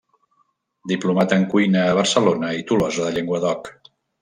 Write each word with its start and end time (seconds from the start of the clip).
Diplomat 0.91 1.35
en 1.37 1.45
cuina 1.51 1.85
a 1.89 1.93
Barcelona 1.99 2.51
i 2.61 2.65
Tolosa 2.73 3.07
de 3.09 3.13
Llenguadoc. 3.19 3.73